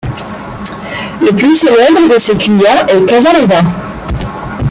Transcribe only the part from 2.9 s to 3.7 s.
Casanova.